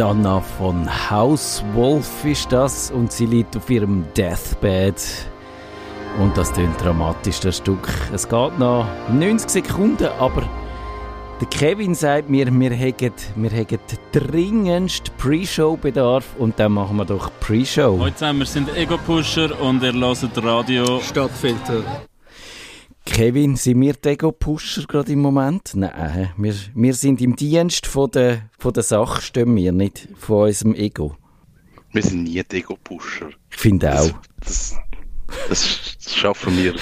[0.00, 4.96] Dana von Hauswolf ist das und sie liegt auf ihrem Deathbed.
[6.18, 7.86] Und das klingt dramatisch, das Stück.
[8.10, 10.48] Es geht noch 90 Sekunden, aber
[11.38, 13.78] der Kevin sagt mir, wir hätten, wir hätten
[14.10, 17.98] dringendst Pre-Show-Bedarf und dann machen wir doch Pre-Show.
[18.00, 22.08] Heute zusammen, wir sind Ego-Pusher und ihr hört Radio Stadtfilter.
[23.12, 25.72] Kevin, sind wir die Ego-Pusher gerade im Moment?
[25.74, 30.46] Nein, wir, wir sind im Dienst von der, von der Sache, stehen wir nicht von
[30.46, 31.16] unserem Ego.
[31.92, 33.30] Wir sind nie die Ego-Pusher.
[33.50, 34.10] Ich finde auch.
[34.38, 34.76] Das,
[35.48, 36.74] das, das schaffen wir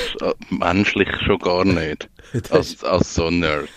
[0.51, 2.09] menschlich schon gar nicht.
[2.51, 3.69] Als, als so Nerd.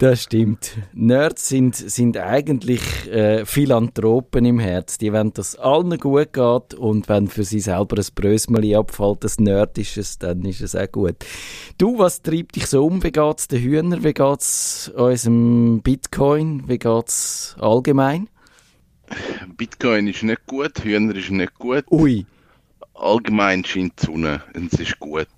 [0.00, 0.78] Das stimmt.
[0.94, 2.80] Nerds sind, sind eigentlich
[3.12, 4.96] äh, Philanthropen im Herz.
[4.96, 9.38] Die wollen, dass allen gut geht und wenn für sie selber ein Brösmeli abfällt, das
[9.38, 11.16] Nerd ist es, dann ist es auch gut.
[11.76, 13.04] Du, was treibt dich so um?
[13.04, 14.02] Wie geht's den Hühner?
[14.02, 16.66] Wie geht's unserem Bitcoin?
[16.66, 18.30] Wie geht's allgemein?
[19.58, 21.84] Bitcoin ist nicht gut, Hühner ist nicht gut.
[21.90, 22.24] Ui.
[22.94, 25.28] Allgemein scheint die Sonne und es ist gut.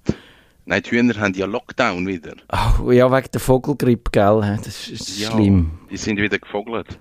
[0.64, 2.34] Nein, die Hühner haben ja Lockdown wieder.
[2.80, 4.58] Oh, ja, wegen der Vogelgrippe, gell?
[4.64, 5.78] Das ist ja, schlimm.
[5.90, 7.00] Die sind wieder gefogelt.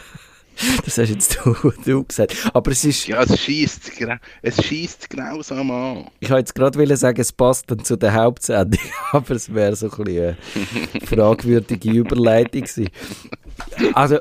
[0.84, 1.54] das hast jetzt du,
[1.84, 2.34] du gesagt.
[2.52, 3.06] Aber es ist...
[3.06, 3.92] Ja, es schießt,
[4.42, 6.08] es schießt grausam an.
[6.18, 8.80] Ich wollte jetzt gerade sagen, es passt dann zu der Hauptsendung,
[9.12, 12.88] aber es wäre so ein bisschen eine fragwürdige Überleitung gewesen.
[13.94, 14.18] Also,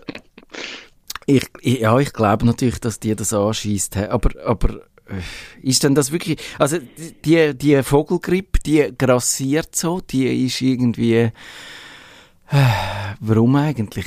[1.25, 4.81] ich, ja, ich glaube natürlich, dass die das anschießt, aber, aber
[5.61, 6.77] ist denn das wirklich, also
[7.25, 11.31] die, die Vogelgrippe, die grassiert so, die ist irgendwie, äh,
[13.19, 14.05] warum eigentlich?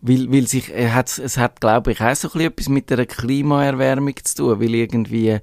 [0.00, 4.14] Weil, weil sich, äh, hat, es hat, glaube ich, auch so etwas mit der Klimaerwärmung
[4.24, 5.38] zu tun, weil irgendwie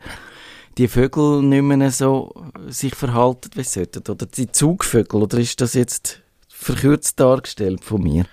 [0.77, 2.33] die Vögel nicht mehr so
[2.67, 4.11] sich verhalten, wie sie sollten.
[4.11, 8.25] Oder die Zugvögel, oder ist das jetzt verkürzt dargestellt von mir?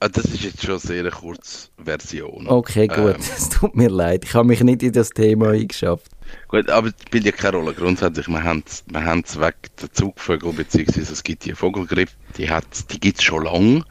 [0.00, 2.46] Ah, das ist jetzt schon eine sehr kurze Version.
[2.46, 3.16] Okay, gut.
[3.16, 4.24] Ähm, es tut mir leid.
[4.24, 6.06] Ich habe mich nicht in das Thema eingeschafft.
[6.46, 7.74] Gut, aber es spielt ja keine Rolle.
[7.74, 12.48] Grundsätzlich, wir haben es wir weg der Zugvögel, beziehungsweise es gibt die Vogelgrippe, die,
[12.90, 13.82] die gibt es schon lange.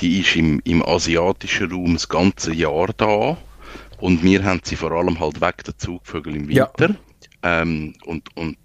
[0.00, 3.36] Die ist im, im asiatischen Raum das ganze Jahr da.
[3.98, 6.94] Und wir haben sie vor allem halt weg der Zugvögel im Winter.
[7.42, 7.62] Ja.
[7.62, 8.56] Ähm, und, und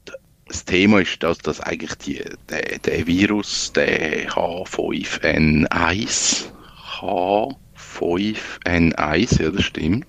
[0.47, 6.53] das Thema ist, dass, dass eigentlich die, der, der Virus, der H5N1,
[7.01, 10.05] H5N1, ja, das stimmt.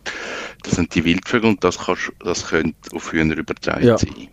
[0.62, 3.98] Das sind die Wildvögel und das, kann, das könnte auf Hühner übertragen ja.
[3.98, 4.28] sein.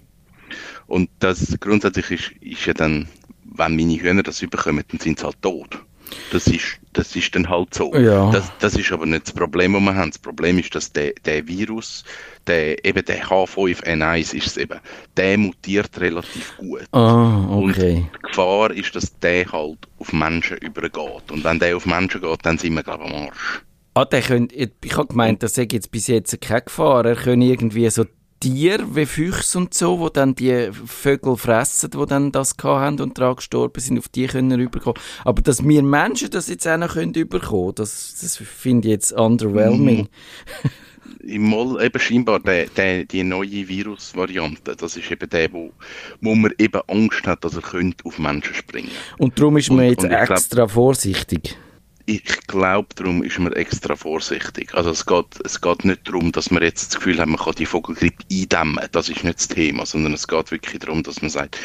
[0.87, 3.07] Und das grundsätzlich ist, ist ja dann,
[3.43, 5.83] wenn meine Hühner das überkommen, dann sind sie halt tot.
[6.31, 7.93] Das ist, das ist dann halt so.
[7.95, 8.31] Ja.
[8.31, 10.11] Das, das ist aber nicht das Problem, das wir haben.
[10.11, 12.03] Das Problem ist, dass der, der Virus,
[12.47, 14.79] der, eben der H5N1 ist es eben,
[15.17, 16.87] der mutiert relativ gut.
[16.91, 17.55] Ah, okay.
[17.55, 21.31] Und die Gefahr ist, dass der halt auf Menschen übergeht.
[21.31, 23.63] Und wenn der auf Menschen geht, dann sind wir, glaube ich, am Arsch.
[23.93, 27.05] Ah, der könnte, ich habe gemeint, das sei jetzt bis jetzt keine Gefahr.
[27.05, 28.05] Er könnte irgendwie so
[28.41, 33.17] Tiere wie Füchse und so, wo dann die Vögel fressen, die dann das haben und
[33.17, 34.99] daran gestorben sind, auf die können rüberkommen.
[35.23, 39.13] Aber dass wir Menschen das jetzt auch noch können überkommen, das, das finde ich jetzt
[39.13, 40.03] underwhelming.
[40.03, 40.67] Mm.
[41.23, 45.71] Im Moll eben scheinbar der, der, die neue Virusvariante, das ist eben der, wo,
[46.19, 48.91] wo man eben Angst hat, dass er könnte auf Menschen springen.
[49.17, 51.57] Und darum ist man jetzt extra glaub, vorsichtig
[52.05, 54.73] ich glaube, darum ist man extra vorsichtig.
[54.73, 57.55] Also es geht, es geht nicht darum, dass man jetzt das Gefühl hat, man kann
[57.55, 58.85] die Vogelgrippe eindämmen.
[58.91, 61.57] Das ist nicht das Thema, sondern es geht wirklich darum, dass man sagt,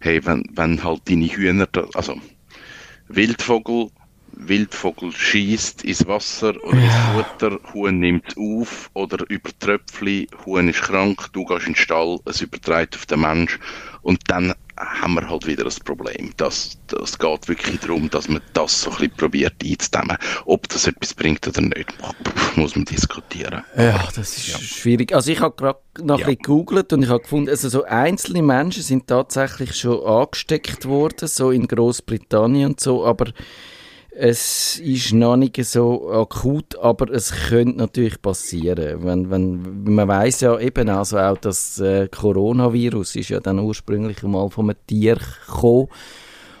[0.00, 2.20] hey, wenn, wenn halt deine Hühner, also
[3.08, 3.88] Wildvogel,
[4.40, 10.82] Wildvogel schießt ins Wasser oder ins Futter, Huhn nimmt auf oder über Tröpfchen, Huhn ist
[10.82, 13.58] krank, du gehst in den Stall, es überträgt auf den Mensch
[14.02, 16.32] und dann haben wir halt wieder das Problem.
[16.36, 20.16] Das, das geht wirklich darum, dass man das so ein bisschen probiert einzudämmen.
[20.44, 21.92] Ob das etwas bringt oder nicht,
[22.56, 23.64] muss man diskutieren.
[23.76, 24.58] Ja, das ist ja.
[24.58, 25.12] schwierig.
[25.12, 26.26] Also ich habe gerade noch ja.
[26.26, 30.84] ein bisschen gegoogelt und ich habe gefunden, also so einzelne Menschen sind tatsächlich schon angesteckt
[30.86, 33.32] worden, so in Großbritannien und so, aber
[34.20, 39.04] es ist noch nicht so akut, aber es könnte natürlich passieren.
[39.04, 44.22] Wenn, wenn, man weiß ja eben also auch, das äh, Coronavirus ist ja dann ursprünglich
[44.24, 45.88] mal von einem Tier gekommen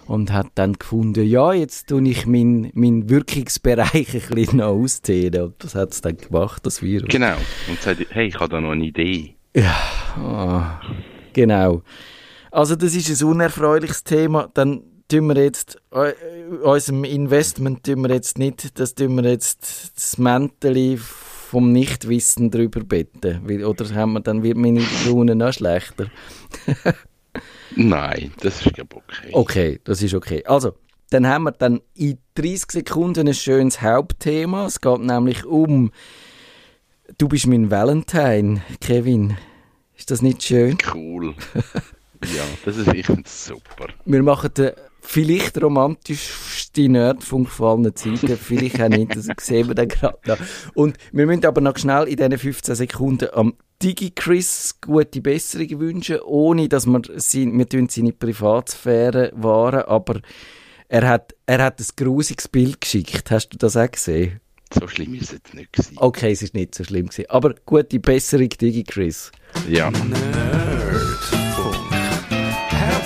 [0.06, 5.42] und hat dann gefunden, ja, jetzt tue ich meinen mein Wirkungsbereich ein bisschen noch ausdehnen.
[5.42, 7.08] Und das hat es dann gemacht, das Virus.
[7.08, 7.36] Genau.
[7.68, 9.34] Und sagt, hey, ich habe da noch eine Idee.
[9.56, 9.76] Ja,
[10.22, 10.88] oh,
[11.32, 11.82] genau.
[12.52, 14.48] Also das ist ein unerfreuliches Thema.
[14.54, 16.12] Dann tun wir jetzt, äh,
[16.62, 22.80] unserem Investment tun wir jetzt nicht, das tun wir jetzt das Mäntel vom Nichtwissen drüber
[22.84, 23.64] betten.
[23.64, 26.06] Oder haben wir, dann wird meine Laune noch schlechter.
[27.76, 29.30] Nein, das ist ja okay.
[29.32, 30.44] Okay, das ist okay.
[30.44, 30.74] Also,
[31.10, 34.66] dann haben wir dann in 30 Sekunden ein schönes Hauptthema.
[34.66, 35.90] Es geht nämlich um
[37.16, 39.38] Du bist mein Valentine, Kevin.
[39.96, 40.76] Ist das nicht schön?
[40.94, 41.34] Cool.
[42.24, 43.88] ja, das ist ich super.
[44.04, 49.74] Wir machen den vielleicht romantischste Nerdfunk von allen Zeiten, vielleicht auch nicht, das sehen wir
[49.74, 50.38] dann gerade noch.
[50.74, 56.20] Und wir müssen aber noch schnell in diesen 15 Sekunden am Digi-Chris gute Besserung wünschen,
[56.20, 60.20] ohne dass wir, sein, wir seine Privatsphäre wahren, aber
[60.88, 63.30] er hat, er hat ein grusiges Bild geschickt.
[63.30, 64.40] Hast du das auch gesehen?
[64.72, 65.96] So schlimm ist es nicht gewesen.
[65.96, 67.30] Okay, es ist nicht so schlimm gewesen.
[67.30, 69.30] Aber gute Besserung, Digi Chris.
[69.68, 69.90] Ja.
[69.90, 70.77] Nerdfunk.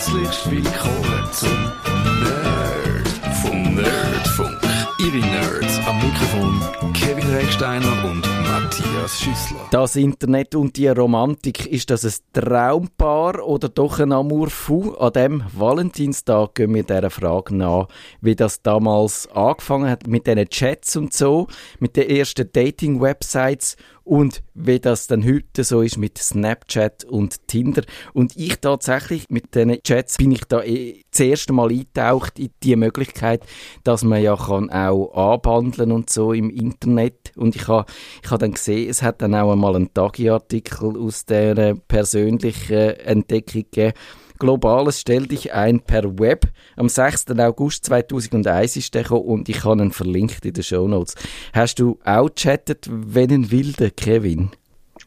[0.03, 1.73] Herzlich willkommen zum
[2.19, 3.77] Nerdfunk.
[3.77, 4.59] Nerdfunk.
[4.99, 9.61] Ihre Nerds am Mikrofon Kevin Recksteiner und Matthias Schüssler.
[9.71, 14.93] Das Internet und die Romantik, ist das ein Traumpaar oder doch ein Amour fou?
[14.95, 17.87] An dem Valentinstag gehen wir dieser Frage nach,
[18.21, 21.47] wie das damals angefangen hat mit diesen Chats und so,
[21.79, 27.83] mit den ersten Dating-Websites und wie das dann heute so ist mit Snapchat und Tinder.
[28.13, 32.51] Und ich tatsächlich mit diesen Chats bin ich da eh das erste Mal eingetaucht in
[32.63, 33.45] die Möglichkeit,
[33.85, 37.33] dass man ja kann auch anbandeln und so im Internet.
[37.37, 37.87] Und ich habe
[38.23, 43.63] ich ha dann gesehen, es hat dann auch einmal einen Tagi-Artikel aus der persönlichen Entdeckung
[43.63, 43.93] gegeben,
[44.43, 46.49] Globales stell dich ein per Web.
[46.75, 47.31] Am 6.
[47.39, 51.15] August 2001 ist der gekommen und ich habe ihn verlinkt in den Show Notes.
[51.53, 54.51] Hast du auch chattet, wenn ein Wilder, Kevin?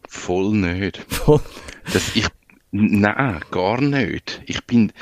[0.08, 1.04] Voll nicht.
[1.10, 1.42] Voll.
[1.92, 2.28] Das, ich,
[2.72, 4.42] nein, gar nicht.
[4.46, 4.94] Ich bin,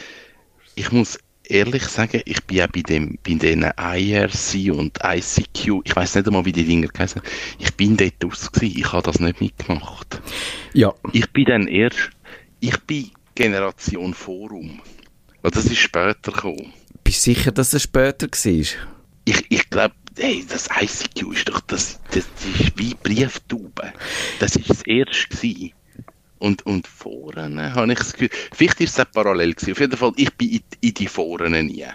[0.74, 5.95] ich muss ehrlich sagen, ich bin ja bei dem, bei den IRC und ICQ, ich
[5.95, 7.21] weiß nicht einmal, wie die Dinger heißen.
[7.59, 8.80] Ich bin dort aus gewesen.
[8.80, 10.19] Ich habe das nicht mitgemacht.
[10.74, 10.91] Ja.
[11.12, 12.09] Ich bin dann erst,
[12.62, 14.81] ich bin Generation Forum.
[15.41, 16.74] Das ist später gekommen.
[17.03, 18.65] Bist du sicher, dass es später war?
[19.25, 23.94] Ich, ich glaube, hey, das ICQ ist doch, das, das ist wie Brieftube.
[24.39, 25.74] Das ist das erste gewesen.
[26.39, 29.71] Und, und Foren habe ich das Gefühl, vielleicht ist es parallel gewesen.
[29.71, 31.85] Auf jeden Fall, ich bin in, in die Foren nie.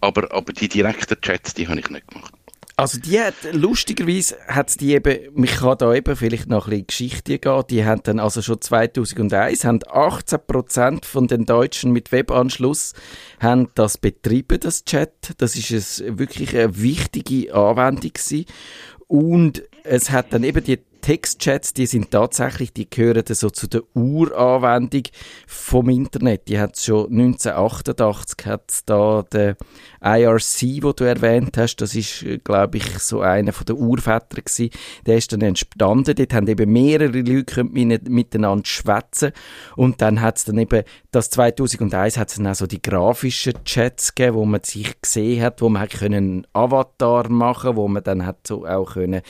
[0.00, 2.33] Aber, aber die direkten Chats, die habe ich nicht gemacht.
[2.76, 6.86] Also die hat, lustigerweise hat die eben, mich kann da eben vielleicht noch ein bisschen
[6.88, 12.94] Geschichte gehen, die haben dann also schon 2001, haben 18% von den Deutschen mit Webanschluss
[13.38, 15.34] haben das betrieben, das Chat.
[15.38, 18.46] Das ist es wirklich eine wichtige Anwendung gewesen.
[19.06, 23.82] Und es hat dann eben die Textchats, die sind tatsächlich, die gehören so zu der
[23.92, 25.02] Uranwendung
[25.46, 26.48] vom Internet.
[26.48, 29.58] Die hat schon 1988 hat da der
[30.02, 34.70] IRC, wo du erwähnt hast, das ist, glaube ich, so einer von der Urväter gewesen.
[35.04, 36.14] Der ist dann entstanden.
[36.14, 39.32] Dort haben eben mehrere Leute miteinander schwätzen
[39.76, 43.62] und dann hat es dann eben, das 2001 hat es dann auch so die grafischen
[43.66, 47.88] Chats gegeben, wo man sich gesehen hat, wo man hat können einen Avatar machen, wo
[47.88, 49.20] man dann hat so auch können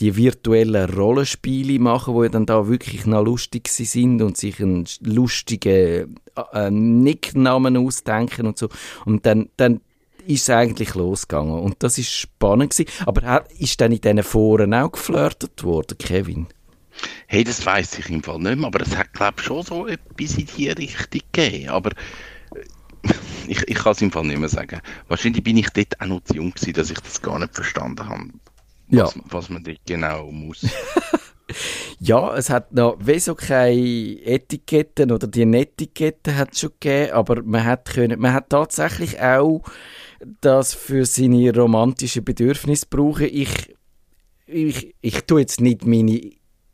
[0.00, 6.16] die virtuellen Rollenspiele machen, wo dann da wirklich noch lustig sind und sich einen lustigen
[6.52, 8.68] äh, Nicknamen ausdenken und so.
[9.04, 9.80] Und dann, dann
[10.26, 11.58] ist es eigentlich losgegangen.
[11.58, 12.90] Und das ist spannend gewesen.
[13.06, 16.46] Aber ist dann in diesen Foren auch geflirtet worden, Kevin?
[17.26, 19.86] Hey, das weiß ich im Fall nicht mehr, aber es hat, glaube ich, schon so
[19.86, 21.70] etwas in die Richtung gegeben.
[21.70, 23.12] Aber äh,
[23.48, 24.80] ich, ich kann es im Fall nicht mehr sagen.
[25.08, 28.08] Wahrscheinlich bin ich dort auch noch zu jung gewesen, dass ich das gar nicht verstanden
[28.08, 28.30] habe
[28.92, 29.10] ja.
[29.30, 30.66] was man dort genau muss.
[32.00, 37.12] ja, es hat noch wie so keine Etiketten oder die Etiketten hat es schon gegeben,
[37.12, 39.62] aber man hat, können, man hat tatsächlich auch
[40.40, 43.28] das für seine romantischen Bedürfnisse brauchen.
[43.30, 43.74] Ich,
[44.46, 46.30] ich, ich tue jetzt nicht meine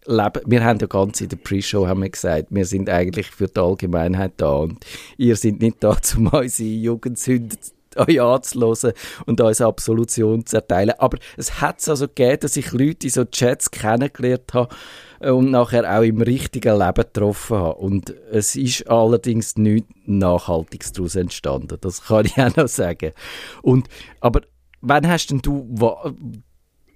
[0.06, 3.46] Leben, wir haben ja ganz in der Pre-Show haben wir gesagt, wir sind eigentlich für
[3.46, 4.84] die Allgemeinheit da und
[5.18, 7.56] ihr seid nicht da, um unsere Jugendsünde
[8.06, 8.92] euch anzuhören
[9.26, 10.94] und uns Absolution zu erteilen.
[10.98, 14.74] Aber es hat es also gegeben, dass ich Leute in so Chats kennengelernt habe
[15.20, 17.74] und nachher auch im richtigen Leben getroffen habe.
[17.78, 21.78] Und es ist allerdings nichts Nachhaltiges daraus entstanden.
[21.80, 23.12] Das kann ich auch noch sagen.
[23.62, 23.88] Und,
[24.20, 24.42] aber
[24.80, 25.66] wann hast denn du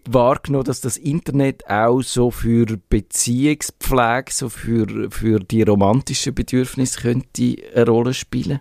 [0.08, 7.56] wahrgenommen, dass das Internet auch so für Beziehungspflege, so für, für die romantischen Bedürfnisse könnte
[7.74, 8.60] eine Rolle spielen?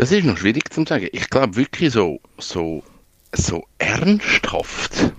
[0.00, 1.08] Das ist noch schwierig zu sagen.
[1.12, 2.82] Ich glaube wirklich so, so,
[3.34, 5.12] so ernsthaft.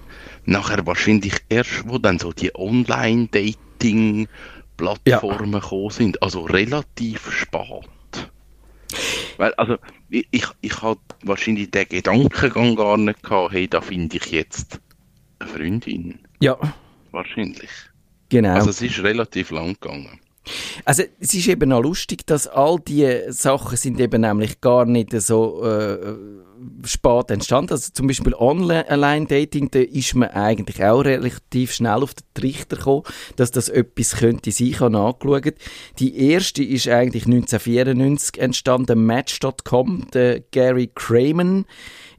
[0.45, 5.59] Nachher wahrscheinlich erst, wo dann so die Online-Dating-Plattformen ja.
[5.59, 6.23] gekommen sind.
[6.23, 8.31] Also relativ spät.
[9.37, 9.77] Weil, also,
[10.09, 14.79] ich, ich, ich hatte wahrscheinlich den Gedankengang gar nicht gehabt, hey, da finde ich jetzt
[15.37, 16.17] eine Freundin.
[16.39, 16.57] Ja.
[17.11, 17.69] Wahrscheinlich.
[18.29, 18.55] Genau.
[18.55, 20.20] Also, es ist relativ lang gegangen.
[20.85, 25.11] Also es ist eben auch lustig, dass all diese Sachen sind eben nämlich gar nicht
[25.21, 25.97] so äh,
[26.85, 27.71] spät entstanden.
[27.71, 33.03] Also zum Beispiel Online-Dating, da ist man eigentlich auch relativ schnell auf den Trichter gekommen,
[33.35, 35.55] dass das etwas könnte sein, ich habe nachgeschaut.
[35.99, 40.07] Die erste ist eigentlich 1994 entstanden, Match.com,
[40.51, 41.65] Gary Cramen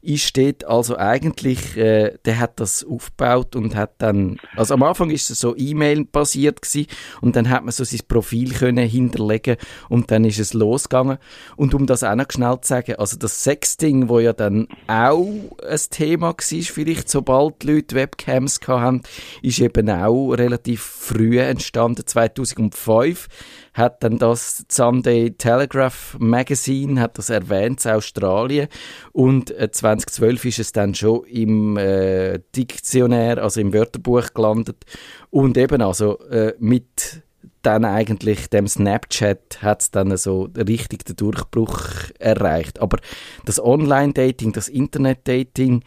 [0.03, 5.09] ist dort also eigentlich, äh, der hat das aufgebaut und hat dann, also am Anfang
[5.09, 6.87] ist es so E-Mail basiert gewesen
[7.21, 9.55] und dann hat man so sein Profil können hinterlegen
[9.87, 11.19] und dann ist es losgegangen
[11.55, 15.27] und um das auch noch schnell zu sagen, also das Sexting, wo ja dann auch
[15.67, 19.01] ein Thema war, vielleicht sobald die Leute Webcams hatten,
[19.41, 23.27] ist eben auch relativ früh entstanden, 2005
[23.73, 28.67] hat dann das Sunday Telegraph Magazine hat das erwähnt, Australien.
[29.11, 34.85] Und äh, 2012 ist es dann schon im äh, Diktionär, also im Wörterbuch gelandet.
[35.31, 37.23] Und eben also äh, mit
[37.63, 41.79] dann eigentlich dem Snapchat hat es dann so richtig den Durchbruch
[42.19, 42.79] erreicht.
[42.79, 42.99] Aber
[43.45, 45.83] das Online-Dating, das Internet-Dating,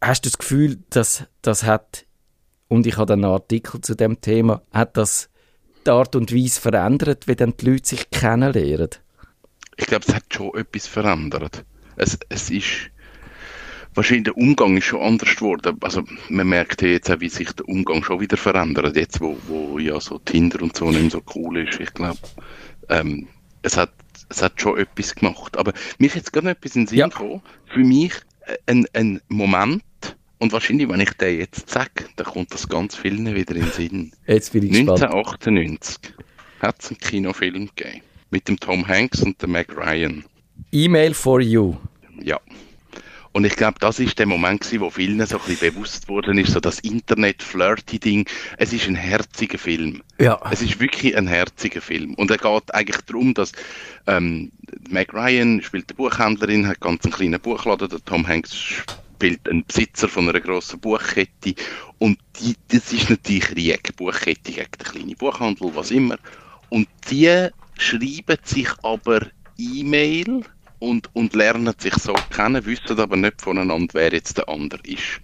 [0.00, 2.06] hast du das Gefühl, dass das hat,
[2.68, 5.28] und ich habe einen Artikel zu dem Thema, hat das
[5.86, 8.90] die Art und Weise verändert, wie dann die Leute sich kennenlernen?
[9.76, 11.64] Ich glaube, es hat schon etwas verändert.
[11.96, 12.90] Es, es ist
[13.96, 15.76] wahrscheinlich der Umgang ist schon anders geworden.
[15.80, 19.36] Also man merkt ja jetzt auch, wie sich der Umgang schon wieder verändert, jetzt wo,
[19.48, 21.80] wo ja so Tinder und so nicht so cool ist.
[21.80, 22.18] Ich glaube,
[22.88, 23.26] ähm,
[23.62, 23.92] es hat
[24.28, 25.56] es hat schon etwas gemacht.
[25.56, 27.08] Aber mich jetzt gerade etwas in den Sinn ja.
[27.08, 27.42] gekommen.
[27.66, 28.12] Für mich
[28.66, 29.82] ein, ein Moment,
[30.38, 33.70] und wahrscheinlich, wenn ich den jetzt sage, dann kommt das ganz vielen wieder in den
[33.70, 34.12] Sinn.
[34.26, 36.14] Jetzt bin ich 1998
[36.60, 38.02] hat es einen Kinofilm gegeben.
[38.30, 40.24] Mit dem Tom Hanks und dem Meg Ryan.
[40.72, 41.76] E-Mail for You.
[42.22, 42.40] Ja.
[43.36, 46.38] Und ich glaube, das ist der Moment gewesen, wo vielen so ein bisschen bewusst worden
[46.38, 48.26] ist, so das Internet-Flirty-Ding.
[48.56, 50.02] Es ist ein herziger Film.
[50.18, 50.40] Ja.
[50.50, 52.14] Es ist wirklich ein herziger Film.
[52.14, 53.52] Und er geht eigentlich darum, dass
[54.06, 54.50] ähm,
[54.88, 59.66] Meg Ryan spielt die Buchhändlerin, hat ganz einen kleinen Buchladen, der Tom Hanks spielt ein
[59.66, 61.56] Besitzer von einer grossen Buchkette
[61.98, 66.16] und die, das ist natürlich Krieg, Buchkette gegen den kleinen Buchhandel, was immer.
[66.70, 69.26] Und die schreiben sich aber
[69.58, 70.42] E-Mail
[70.86, 75.20] und, und lernen sich so kennen, wissen aber nicht voneinander, wer jetzt der andere ist.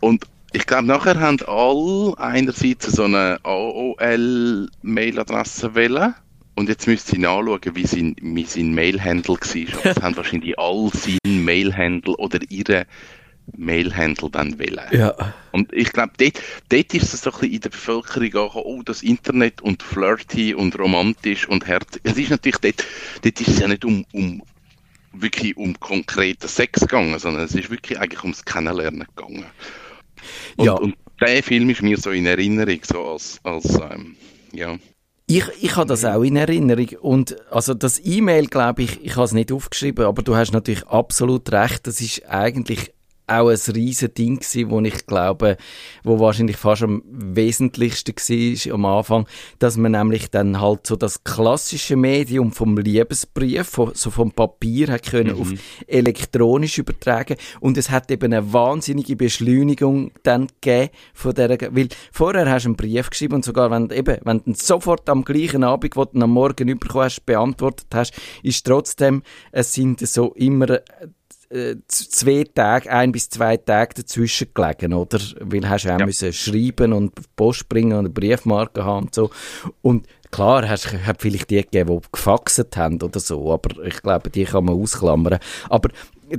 [0.00, 6.14] Und ich glaube, nachher haben alle einerseits so eine AOL-Mailadresse wählen
[6.54, 9.84] und jetzt müsst ihr nachschauen, wie sein, wie sein Mailhandle war.
[9.84, 12.86] Es haben wahrscheinlich all seinen Mailhandle oder ihre
[13.56, 14.86] Mailhandle dann wählen.
[14.92, 15.14] Ja.
[15.52, 18.82] Und ich glaube, dort, dort ist es so ein bisschen in der Bevölkerung angekommen, oh,
[18.84, 22.00] das Internet und flirty und romantisch und herzig.
[22.04, 22.84] Es ist natürlich dort,
[23.22, 24.42] dort ist es ja nicht um, um
[25.14, 29.46] wirklich um konkreten Sex gegangen, sondern es ist wirklich eigentlich ums Kennenlernen gegangen.
[30.56, 30.72] Und, ja.
[30.72, 34.16] und der Film ist mir so in Erinnerung, so als, als ähm,
[34.52, 34.78] ja,
[35.26, 36.88] ich, ich habe das auch in Erinnerung.
[37.00, 40.86] Und also das E-Mail, glaube ich, ich habe es nicht aufgeschrieben, aber du hast natürlich
[40.86, 41.86] absolut recht.
[41.86, 42.92] Das ist eigentlich
[43.26, 45.56] auch ein riesen Ding gewesen, wo ich glaube,
[46.02, 49.26] wo wahrscheinlich fast am wesentlichsten war am Anfang,
[49.58, 55.10] dass man nämlich dann halt so das klassische Medium vom Liebesbrief, so vom Papier, hat
[55.10, 55.40] können mhm.
[55.40, 55.52] auf
[55.86, 62.50] elektronisch übertragen und es hat eben eine wahnsinnige Beschleunigung dann gegeben von der, weil vorher
[62.50, 65.96] hast du einen Brief geschrieben und sogar wenn eben, wenn du sofort am gleichen Abend,
[65.96, 70.80] wo du am Morgen überkommen hast, beantwortet hast, ist trotzdem, es sind so immer
[71.54, 75.20] äh, zwei Tage, ein bis zwei Tage dazwischen gelegen, oder?
[75.40, 76.06] Weil hast du auch ja.
[76.06, 79.30] müssen schreiben und Post bringen und eine Briefmarke haben und so.
[79.80, 84.30] Und klar, hast, hat vielleicht die gegeben, die gefaxt haben oder so, aber ich glaube,
[84.30, 85.38] die kann man ausklammern.
[85.68, 85.90] Aber
[86.28, 86.38] äh,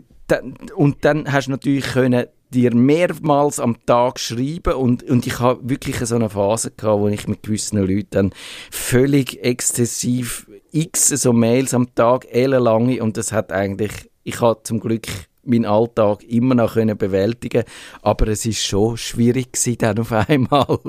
[0.75, 5.67] und dann hast du natürlich können dir mehrmals am Tag schreiben und, und ich habe
[5.69, 8.33] wirklich so eine Phase gehabt, wo ich mit gewissen Leuten dann
[8.71, 14.81] völlig exzessiv x so Mails am Tag, ellenlange und das hat eigentlich ich habe zum
[14.81, 15.07] Glück
[15.43, 17.63] meinen Alltag immer noch können bewältigen,
[18.01, 20.79] aber es ist schon schwierig gewesen dann auf einmal.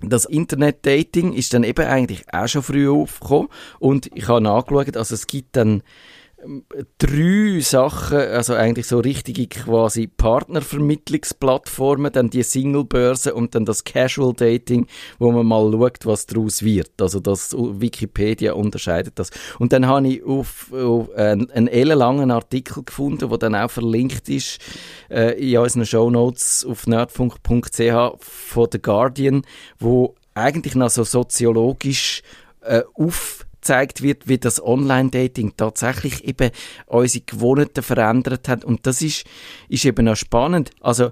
[0.00, 3.48] das Internet-Dating ist dann eben eigentlich auch schon früh aufgekommen
[3.80, 5.82] und ich habe nachgeschaut, also es gibt dann
[6.98, 14.34] drei Sachen, also eigentlich so richtige quasi Partnervermittlungsplattformen, dann die Single-Börse und dann das Casual
[14.34, 14.86] Dating,
[15.18, 17.00] wo man mal schaut, was daraus wird.
[17.00, 19.30] Also das Wikipedia unterscheidet das.
[19.58, 24.28] Und dann habe ich auf, auf einen, einen ellenlangen Artikel gefunden, der dann auch verlinkt
[24.28, 24.58] ist
[25.10, 29.42] äh, in unseren Show Notes auf nerdfunk.ch von The Guardian,
[29.78, 32.22] wo eigentlich noch so soziologisch
[32.62, 36.50] äh, auf gezeigt wird, wie das Online-Dating tatsächlich eben
[36.86, 38.64] unsere Gewohnheiten verändert hat.
[38.64, 39.24] Und das ist,
[39.68, 40.70] ist eben auch spannend.
[40.80, 41.10] Also,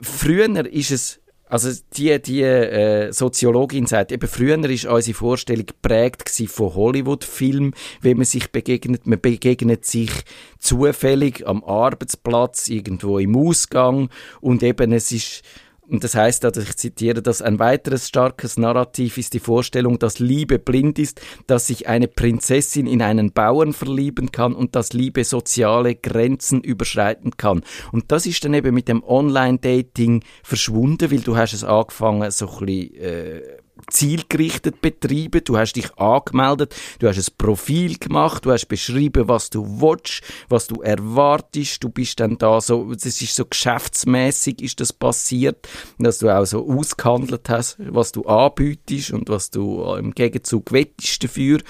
[0.00, 6.28] früher ist es also die, die äh, Soziologin sagt, eben früher ist unsere Vorstellung geprägt
[6.48, 9.06] von Hollywood-Filmen, wie man sich begegnet.
[9.06, 10.10] Man begegnet sich
[10.58, 15.42] zufällig am Arbeitsplatz, irgendwo im Ausgang und eben es ist
[15.88, 20.18] und das heißt, also ich zitiere das, ein weiteres starkes Narrativ ist die Vorstellung, dass
[20.18, 25.22] Liebe blind ist, dass sich eine Prinzessin in einen Bauern verlieben kann und dass Liebe
[25.24, 27.62] soziale Grenzen überschreiten kann.
[27.92, 32.48] Und das ist dann eben mit dem Online-Dating verschwunden, weil du hast es angefangen, so
[32.48, 33.42] ein bisschen, äh,
[33.90, 39.50] zielgerichtet betrieben, du hast dich angemeldet, du hast ein Profil gemacht, du hast beschrieben, was
[39.50, 44.80] du willst, was du erwartest, du bist dann da so, das ist so geschäftsmäßig ist
[44.80, 45.68] das passiert,
[45.98, 51.22] dass du auch so ausgehandelt hast, was du anbietest und was du im Gegenzug wettest
[51.22, 51.60] dafür.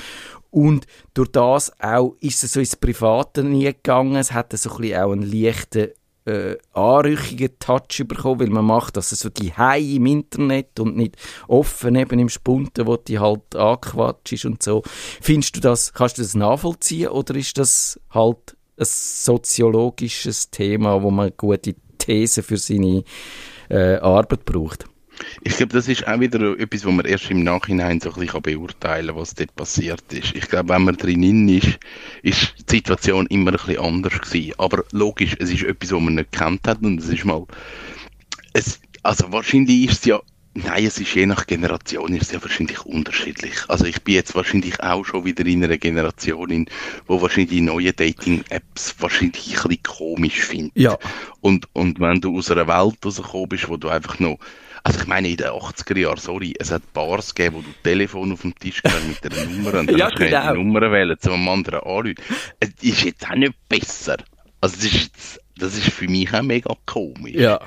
[0.50, 4.76] Und durch das auch ist es so ins Private nie gegangen, es hatte so ein
[4.80, 5.90] bisschen auch einen leichten
[6.26, 11.16] äh, anrüchigen Touch bekommen, weil man macht das so die High im Internet und nicht
[11.48, 14.82] offen eben im Spunten, wo die halt anquatschst und so.
[15.20, 21.10] Findest du das, kannst du das nachvollziehen oder ist das halt ein soziologisches Thema, wo
[21.10, 23.04] man gute These für seine
[23.70, 24.86] äh, Arbeit braucht?
[25.42, 28.42] Ich glaube, das ist auch wieder etwas, wo man erst im Nachhinein so ein bisschen
[28.42, 30.34] beurteilen kann, was dort passiert ist.
[30.34, 31.78] Ich glaube, wenn man drinnen ist,
[32.22, 34.54] ist die Situation immer ein bisschen anders gewesen.
[34.58, 37.46] Aber logisch, es ist etwas, was man nicht kennt hat und es ist mal,
[38.52, 40.20] es, also wahrscheinlich ist es ja,
[40.54, 43.54] nein, es ist je nach Generation ist es ja wahrscheinlich unterschiedlich.
[43.68, 46.66] Also ich bin jetzt wahrscheinlich auch schon wieder in einer Generation,
[47.06, 50.76] wo wahrscheinlich die neuen Dating-Apps wahrscheinlich ein bisschen komisch findet.
[50.76, 50.98] Ja.
[51.40, 54.38] Und, und wenn du aus einer Welt rausgekommen bist, wo du einfach noch
[54.86, 58.30] also ich meine, in den 80er Jahren, sorry, es hat Bars gegeben, wo du Telefon
[58.30, 60.52] auf dem Tisch gehabt mit einer Nummer und dann ja, hast du genau.
[60.52, 62.14] die Nummer wählen, zu einem anderen anrufen.
[62.60, 64.18] Es ist jetzt auch nicht besser.
[64.60, 67.34] Also das ist, jetzt, das ist für mich auch mega komisch.
[67.34, 67.60] Ja.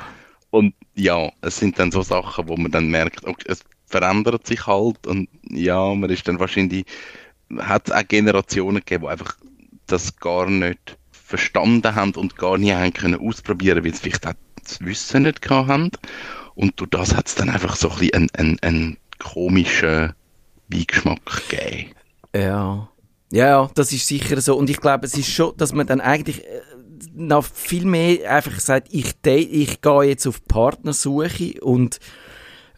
[0.49, 4.65] Und ja, es sind dann so Sachen, wo man dann merkt, okay, es verändert sich
[4.65, 6.85] halt und ja, man ist dann wahrscheinlich,
[7.57, 9.35] hat es auch Generationen gegeben, die einfach
[9.87, 14.33] das gar nicht verstanden haben und gar nicht haben können ausprobieren, weil sie vielleicht auch
[14.63, 15.91] das Wissen nicht gehabt haben.
[16.59, 20.11] Und durch das hat es dann einfach so ein bisschen einen, einen, einen komischen
[20.67, 21.91] Beigeschmack gegeben.
[22.35, 22.89] Ja.
[23.31, 24.57] Ja, das ist sicher so.
[24.57, 26.59] Und ich glaube, es ist schon, dass man dann eigentlich äh,
[27.13, 31.99] noch viel mehr einfach sagt, ich, ich gehe jetzt auf Partnersuche und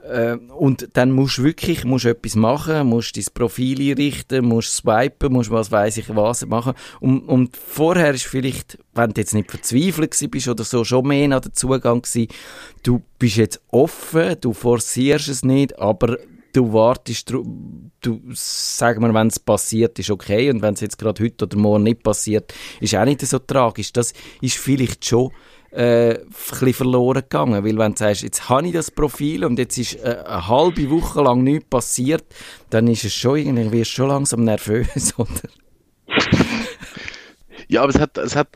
[0.04, 5.34] äh, und dann musst du wirklich musst etwas machen, musst dein Profil einrichten, musst swipen,
[5.34, 6.74] musst was weiß ich was machen.
[7.00, 11.28] Und, und vorher ist vielleicht, wenn du jetzt nicht verzweifelt bist oder so, schon mehr
[11.28, 12.28] nach der Zugang gewesen.
[12.84, 16.18] Du bist jetzt offen, du forcierst es nicht, aber
[16.54, 20.50] du wartest, du, sag mal, wenn es passiert, ist okay.
[20.50, 23.94] Und wenn es jetzt gerade heute oder morgen nicht passiert, ist auch nicht so tragisch.
[23.94, 25.32] Das ist vielleicht schon
[25.72, 26.20] äh,
[26.62, 27.64] ein verloren gegangen.
[27.64, 30.90] Weil wenn du sagst, jetzt habe ich das Profil und jetzt ist äh, eine halbe
[30.90, 32.26] Woche lang nichts passiert,
[32.70, 35.30] dann ist es schon irgendwie, schon langsam nervös, oder?
[37.68, 38.50] ja, aber es hat, es hat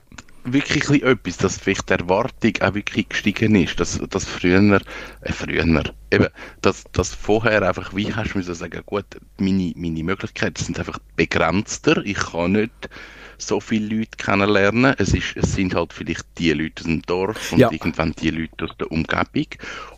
[0.46, 4.80] wirklich etwas, dass vielleicht die Erwartung auch wirklich gestiegen ist, dass, dass früher,
[5.22, 5.66] äh, früher,
[6.12, 6.28] eben,
[6.62, 9.06] dass, dass vorher einfach, wie hast du müssen sagen, gut,
[9.40, 12.90] meine, meine Möglichkeiten sind einfach begrenzter, ich kann nicht
[13.38, 14.96] so viele Leute kennenlernen.
[14.98, 17.72] Es, ist, es sind halt vielleicht die Leute aus dem Dorf und Ja.
[17.72, 19.48] irgendwann die Leute aus der Umgebung.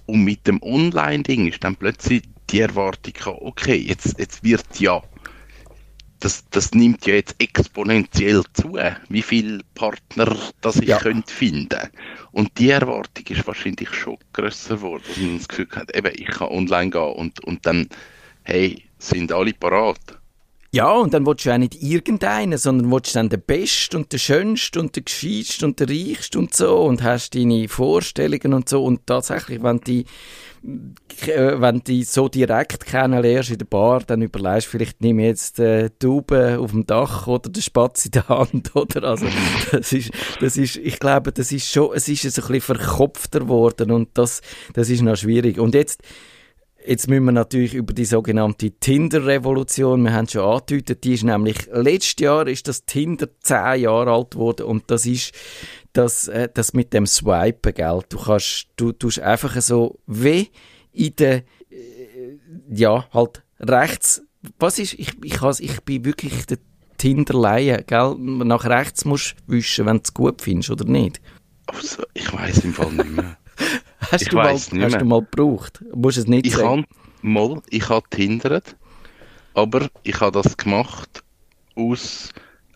[0.06, 5.04] Und mit dem Online-Ding ist dann plötzlich die Erwartung, okay, jetzt, jetzt wird ja,
[6.20, 8.78] das, das nimmt ja jetzt exponentiell zu,
[9.10, 10.98] wie viele Partner das ich Ja.
[10.98, 11.90] könnte finden.
[12.32, 16.28] Und die Erwartung ist wahrscheinlich schon grösser geworden, dass man das Gefühl hat, eben, ich
[16.28, 17.88] kann online gehen und, und dann,
[18.44, 20.17] hey, sind alle parat.
[20.78, 24.20] Ja, und dann willst du auch nicht irgendeinen, sondern willst dann den Besten und den
[24.20, 28.86] Schönsten und den Gescheitsten und den Reichsten und so und hast deine Vorstellungen und so
[28.86, 30.06] und tatsächlich, wenn die
[31.26, 35.60] äh, wenn die so direkt kennenlernst in der Bar, dann überlegst du vielleicht, nimm jetzt
[35.60, 39.04] äh, die Taube auf dem Dach oder den Spatz in der Hand, oder?
[39.04, 39.26] Also,
[39.72, 43.90] das ist, das ist, ich glaube, das ist schon, es ist ein bisschen verkopfter geworden
[43.90, 44.42] und das,
[44.74, 45.58] das ist noch schwierig.
[45.58, 46.04] Und jetzt,
[46.88, 51.68] Jetzt müssen wir natürlich über die sogenannte Tinder-Revolution, wir haben schon angedeutet, die ist nämlich,
[51.74, 55.34] letztes Jahr ist das Tinder zehn Jahre alt geworden und das ist
[55.92, 58.00] das, äh, das mit dem Swipen, gell?
[58.08, 60.50] Du kannst, du tust einfach so wie
[60.94, 62.38] in der, äh,
[62.70, 64.22] ja, halt rechts,
[64.58, 66.60] was ist, ich, ich, has, ich bin wirklich der
[66.98, 68.16] Tinder-Laie, gell?
[68.18, 71.20] Nach rechts musst du wischen, wenn du es gut findest, oder nicht?
[71.66, 73.38] Also, ich weiß im Fall nicht mehr.
[74.12, 74.90] Hast, Ich du, mal, hast mehr.
[74.90, 75.84] du mal gebraucht?
[75.94, 76.68] Musst es nicht Ich sagen.
[76.68, 76.86] habe
[77.22, 78.76] mal, ich habe tindert,
[79.54, 81.24] aber ich habe das gemacht
[81.76, 82.30] aus,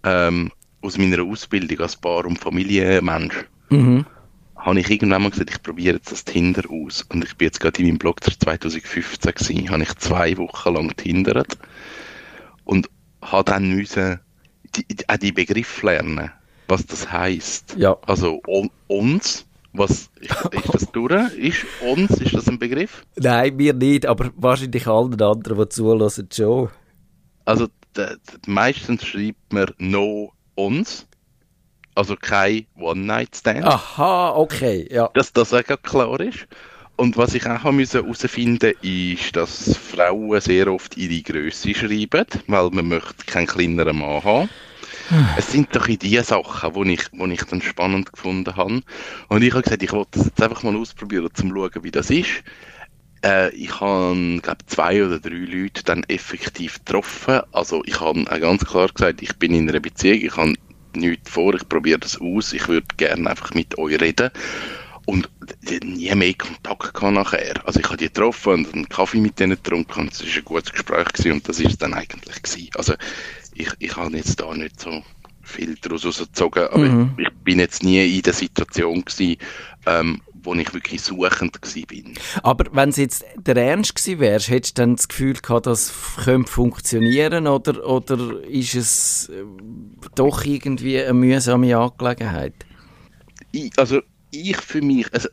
[0.04, 3.46] ähm, aus meiner Ausbildung als Paar- und Familienmensch.
[3.70, 4.06] Mhm.
[4.58, 7.04] habe ich irgendwann mal gesagt, ich probiere jetzt das Tinder aus.
[7.10, 10.96] Und ich bin jetzt gerade in meinem Blog 2015 gewesen, habe ich zwei Wochen lang
[10.98, 11.58] tindert
[12.65, 12.88] und
[13.24, 14.20] habe dann müssen
[14.76, 16.32] die, auch die Begriffe lernen,
[16.67, 17.76] was das heisst.
[17.78, 17.98] Ja.
[18.06, 18.41] Also
[18.88, 21.34] uns, was ist, ist das durch?
[21.38, 23.06] Ist uns, ist das ein Begriff?
[23.16, 26.70] Nein, mir nicht, aber wahrscheinlich allen anderen, die zulassen, schon.
[27.46, 27.68] Also
[28.48, 31.08] meistens schreibt man no uns,
[31.96, 33.64] also kein One-Night-Stand.
[33.64, 35.10] Aha, okay, ja.
[35.14, 36.48] dass das auch klar ist.
[36.98, 42.90] Und was ich auch herausfinden ist, dass Frauen sehr oft ihre Größe schreiben, weil man
[42.90, 44.50] möchte keinen kleineren Mann haben.
[45.38, 48.82] Es sind doch die Sachen, die ich, wo ich dann spannend gefunden habe.
[49.28, 51.91] Und ich habe gesagt, ich wollte das jetzt einfach mal ausprobieren, um zu schauen, wie
[51.91, 52.43] das ist.
[53.24, 57.41] Äh, ich habe, glaube zwei oder drei Leute dann effektiv getroffen.
[57.52, 60.54] Also ich habe ganz klar gesagt, ich bin in einer Beziehung, ich habe
[60.95, 64.32] nichts vor, ich probiere das aus, ich würde gerne einfach mit euch reden.
[65.06, 65.30] Und
[65.84, 67.56] nie mehr Kontakt gehabt nachher.
[67.65, 70.45] Also ich habe die getroffen und einen Kaffee mit denen getrunken und es war ein
[70.45, 72.69] gutes Gespräch gewesen und das ist es dann eigentlich gewesen.
[72.76, 72.93] Also
[73.54, 75.04] ich, ich habe jetzt da nicht so
[75.44, 77.16] viel daraus rausgezogen, aber Mhm.
[77.18, 79.38] ich, ich bin jetzt nie in der Situation gewesen,
[79.86, 82.14] ähm, wo ich wirklich suchend bin.
[82.44, 85.94] Aber wenn es jetzt der Ernst gewesen wärst, hättest du dann das Gefühl gehabt, das
[86.24, 89.44] könnte funktionieren oder, oder ist es äh,
[90.16, 92.54] doch irgendwie eine mühsame Angelegenheit?
[93.52, 95.28] ich, also ich für mich, also,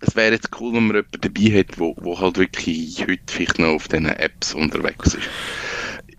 [0.00, 3.58] es wäre jetzt cool, wenn man jemanden dabei hat, wo, wo halt wirklich heute vielleicht
[3.58, 5.28] noch auf diesen Apps unterwegs ist.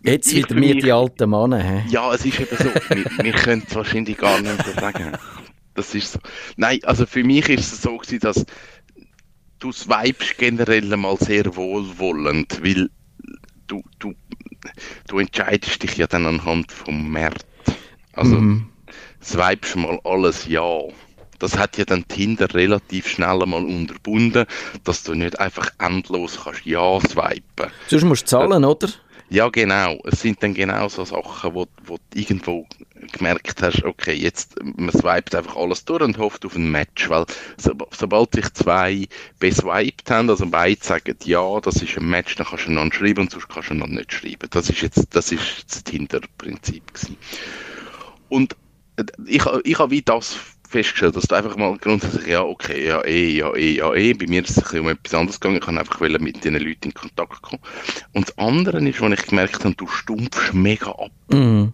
[0.06, 1.84] Jetzt wieder mir die alten Männer, hä?
[1.90, 2.66] Ja, es ist eben so.
[2.96, 5.12] wir, wir können es wahrscheinlich gar nicht mehr sagen.
[5.74, 6.20] Das ist so.
[6.58, 8.46] Nein, also für mich ist es so gewesen, dass
[9.60, 12.90] du swipest generell mal sehr wohlwollend, weil
[13.68, 14.14] du, du,
[15.08, 17.46] du entscheidest dich ja dann anhand vom Markt.
[18.14, 18.70] Also Mhm.
[19.22, 20.80] swipest mal alles ja.
[21.40, 24.46] Das hat ja dann Tinder relativ schnell einmal unterbunden,
[24.86, 27.72] dass du nicht einfach endlos kannst ja swipen.
[27.90, 28.88] Sonst musst du zahlen, oder?
[29.30, 30.00] Ja, genau.
[30.04, 32.68] Es sind dann genau so Sachen, wo, wo du irgendwo
[33.12, 37.26] gemerkt hast, okay, jetzt, man swipet einfach alles durch und hofft auf ein Match, weil
[37.58, 39.08] so, sobald sich zwei
[39.40, 43.22] beswiped haben, also beide sagen, ja, das ist ein Match, dann kannst du einander schreiben
[43.22, 44.48] und sonst kannst du einander nicht schreiben.
[44.52, 47.18] Das ist jetzt, das ist das Tinder-Prinzip gewesen.
[48.30, 48.56] Und
[48.98, 53.04] äh, ich, ich habe wie das festgestellt, dass du einfach mal grundsätzlich, ja, okay, ja,
[53.04, 54.14] eh, ja, eh, ja, eh.
[54.14, 55.58] Bei mir ist es ein bisschen um etwas anderes gegangen.
[55.58, 57.62] Ich kann einfach mit diesen Leuten in Kontakt kommen.
[58.14, 61.12] Und das andere ist, was ich gemerkt habe, du stumpfst mega ab.
[61.30, 61.74] Mhm.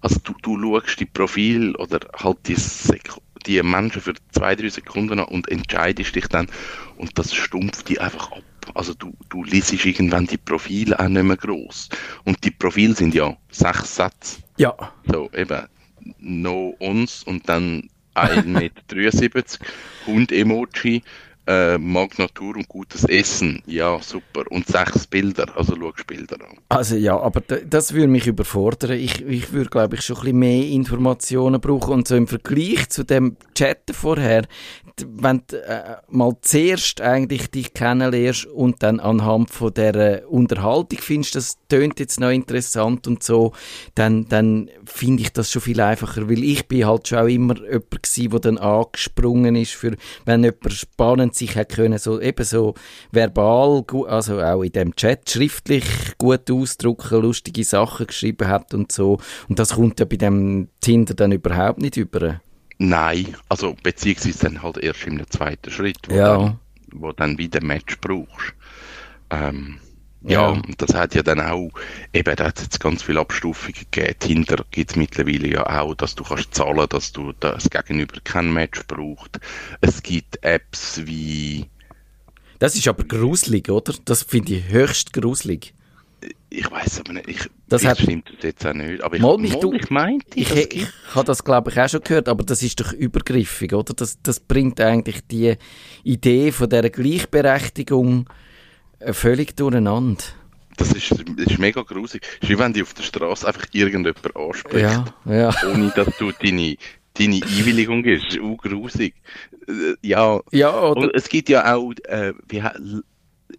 [0.00, 3.10] Also du, du schaust die Profil oder halt die, Sek
[3.46, 6.48] die Menschen für zwei, drei Sekunden an und entscheidest dich dann
[6.96, 8.42] und das stumpft die einfach ab.
[8.74, 11.88] Also du, du liest irgendwann die Profile auch nicht mehr groß.
[12.24, 14.40] Und die Profile sind ja sechs Sätze.
[14.56, 14.74] Ja.
[15.10, 15.66] So, eben,
[16.18, 19.58] no uns und dann 1,73 Meter,
[20.06, 21.02] Hund-Emoji,
[21.46, 23.62] äh, mag Natur und gutes Essen.
[23.66, 24.44] Ja, super.
[24.50, 26.58] Und sechs Bilder, also schaust Bilder an.
[26.68, 28.92] Also ja, aber das würde mich überfordern.
[28.92, 31.94] Ich, ich würde, glaube ich, schon ein bisschen mehr Informationen brauchen.
[31.94, 34.46] Und so im Vergleich zu dem Chatten vorher,
[35.04, 41.34] wenn du äh, mal zuerst eigentlich dich kennenlernst und dann anhand von der Unterhaltung findest,
[41.34, 43.52] das tönt jetzt noch interessant und so,
[43.94, 47.56] dann, dann finde ich das schon viel einfacher, weil ich bin halt schon auch immer
[47.56, 52.44] jemand gewesen, der dann angesprungen ist für, wenn jemand spannend sich hat können, so eben
[52.44, 52.74] so
[53.12, 55.84] verbal, also auch in dem Chat schriftlich
[56.18, 59.18] gut ausdrucken, lustige Sachen geschrieben hat und so.
[59.48, 62.40] Und das kommt ja bei dem Tinder dann überhaupt nicht über.
[62.78, 66.36] Nein, also beziehungsweise dann halt erst im zweiten Schritt, wo, Ja.
[66.36, 66.58] dann,
[66.92, 68.54] wo dann wieder Match brauchst.
[69.30, 69.78] Ähm,
[70.26, 70.48] ja, Ja.
[70.48, 71.70] und das hat ja dann auch,
[72.12, 74.14] eben, da hat jetzt ganz viele Abstufungen gegeben.
[74.18, 78.52] Tinder gibt es mittlerweile ja auch, dass du kannst zahlen, dass du das Gegenüber kein
[78.52, 79.38] Match braucht.
[79.80, 81.66] Es gibt Apps wie,
[82.58, 83.94] Das ist aber gruselig, oder?
[84.04, 85.72] Das finde ich höchst gruselig.
[86.48, 89.22] ich weiß aber nicht, ich, Das vielleicht hat- stimmt das jetzt auch nicht, aber ich,
[89.22, 92.28] Mal mich du- ich meinte, Ich, ich, gibt- habe das, glaube ich, auch schon gehört,
[92.28, 93.92] aber das ist doch übergriffig, oder?
[93.94, 95.56] Das, das bringt eigentlich die
[96.02, 98.28] Idee von dieser Gleichberechtigung
[99.12, 100.22] völlig durcheinander.
[100.76, 102.22] das ist, das ist mega grusig.
[102.40, 104.82] Es ist wie wenn dich auf der Straße einfach irgendjemand anspricht.
[104.82, 105.50] Ja, ja.
[105.70, 106.76] ohne dass du deine,
[107.14, 108.26] deine Einwilligung gibst.
[108.28, 109.14] Das ist auch grusig.
[109.68, 111.00] Äh, Ja, Ja, oder?
[111.02, 112.62] und es gibt ja auch, äh, wie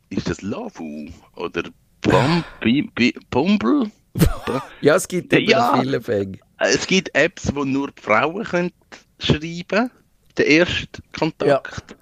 [0.09, 1.63] ist das Lavu oder
[2.01, 2.43] Plum?
[4.81, 5.79] Ja, es gibt eben Ja.
[5.79, 5.97] viele.
[6.59, 8.71] Äh, Es gibt Apps, wo nur die Frauen können
[9.19, 9.89] schreiben
[10.37, 11.95] der erste Kontakt.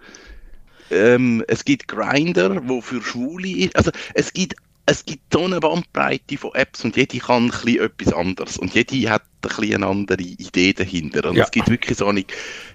[0.91, 3.75] Ähm, es gibt Grinder, wo für Schwule ist.
[3.75, 4.55] Also es gibt
[4.87, 8.73] es gibt so eine Bandbreite von Apps und jede kann ein bisschen etwas anderes und
[8.75, 11.27] jede hat ein bisschen eine andere Idee dahinter.
[11.29, 11.45] Und Ja.
[11.45, 12.23] es gibt wirklich so eine,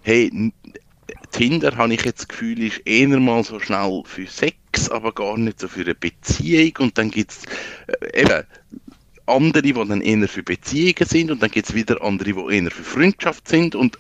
[0.03, 0.53] hey,
[1.31, 5.39] Tinder, habe ich jetzt das Gefühl, ist eher mal so schnell für Sex, aber gar
[5.39, 6.73] nicht so für eine Beziehung.
[6.81, 7.43] Und dann gibt es
[7.87, 8.45] äh, eben
[9.31, 12.71] andere, die dann eher für Beziehungen sind und dann gibt es wieder andere, die eher
[12.71, 13.99] für Freundschaft sind und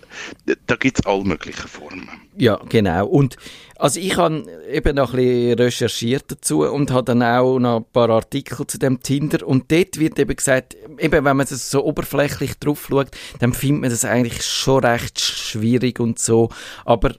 [0.66, 2.08] da gibt es alle möglichen Formen.
[2.36, 3.06] Ja, genau.
[3.06, 3.36] Und
[3.76, 7.84] also ich habe eben noch ein bisschen recherchiert dazu und habe dann auch noch ein
[7.92, 11.84] paar Artikel zu dem Tinder und dort wird eben gesagt, eben wenn man es so
[11.84, 16.50] oberflächlich drauf schaut, dann findet man das eigentlich schon recht schwierig und so,
[16.84, 17.14] aber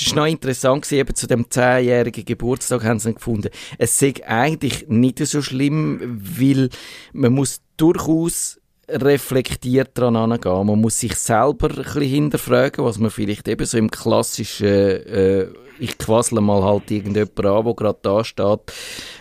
[0.00, 4.14] es war noch interessant, gewesen, eben zu dem zehnjährigen Geburtstag haben sie gefunden, es sei
[4.26, 6.70] eigentlich nicht so schlimm, weil
[7.12, 10.66] man muss durchaus reflektiert daran angehen.
[10.66, 15.46] Man muss sich selber ein bisschen hinterfragen, was man vielleicht eben so im klassischen äh,
[15.78, 18.60] ich quassle mal halt irgendjemand an, der gerade da steht,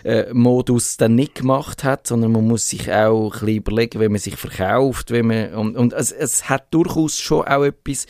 [0.04, 4.10] äh, Modus dann nicht gemacht hat, sondern man muss sich auch ein bisschen überlegen, wie
[4.10, 8.06] man sich verkauft, wie man, und, und es, es hat durchaus schon auch etwas,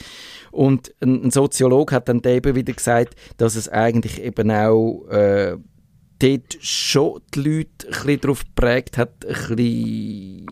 [0.51, 5.57] und ein, ein Soziologe hat dann eben wieder gesagt, dass es eigentlich eben auch äh,
[6.19, 10.45] dort schon die Leute ein bisschen darauf geprägt hat, ein bisschen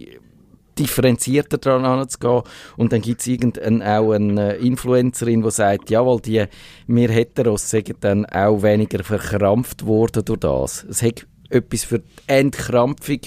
[0.81, 2.41] differenzierter daran anzugehen.
[2.77, 6.45] Und dann gibt es auch eine Influencerin, die sagt, jawohl, die,
[6.87, 10.85] wir Heteros sind dann auch weniger verkrampft worden durch das.
[10.89, 13.19] Es hat etwas für die Entkrampfung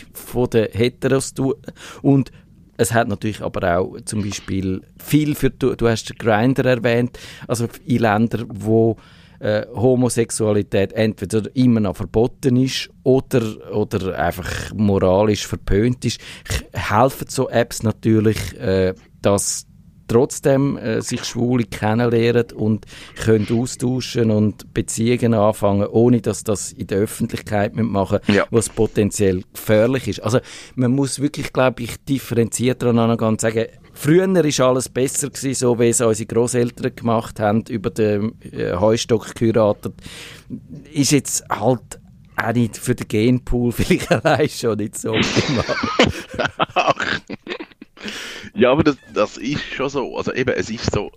[0.52, 1.54] der Heteros tun.
[2.02, 2.32] Und
[2.76, 7.18] es hat natürlich aber auch zum Beispiel viel für, du, du hast den Grinder erwähnt,
[7.46, 8.96] also in Ländern, wo
[9.44, 13.42] äh, Homosexualität entweder immer noch verboten ist oder,
[13.74, 16.18] oder einfach moralisch verpönt ist,
[16.72, 19.66] helfen so Apps natürlich, äh, dass
[20.08, 22.86] trotzdem äh, sich Schwule kennenlernen und
[23.22, 28.46] können austauschen und Beziehungen anfangen, ohne dass das in der Öffentlichkeit machen ja.
[28.50, 30.20] was potenziell gefährlich ist.
[30.20, 30.40] Also
[30.74, 35.54] man muss wirklich, glaube ich, differenziert daran angehen und sagen, Früher war alles besser gewesen,
[35.54, 39.94] so wie es unsere Großeltern gemacht haben, über den äh, Heustock geheiratet.
[40.92, 42.00] Ist jetzt halt
[42.36, 45.64] auch nicht für den Genpool vielleicht allein schon nicht so optimal.
[48.54, 50.16] Ja, aber das, das ist schon so.
[50.16, 51.10] Also eben, es ist so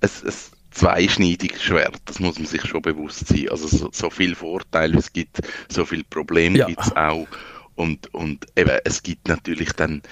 [0.00, 0.32] ein, ein
[0.70, 3.48] zweischneidiges Schwert, das muss man sich schon bewusst sein.
[3.50, 6.66] Also so, so viele Vorteile es gibt, so viele Probleme ja.
[6.66, 7.26] gibt es auch.
[7.74, 10.02] Und, und eben, es gibt natürlich dann,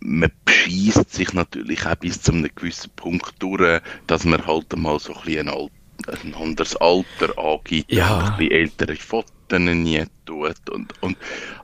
[0.00, 4.98] man beschießt sich natürlich auch bis zu einem gewissen Punkt durch, dass man halt mal
[4.98, 5.68] so ein, bisschen ein,
[6.06, 8.32] ein anderes Alter angibt, ja.
[8.32, 10.70] ein bisschen ältere Fotos nie tut.
[10.70, 11.16] Und, und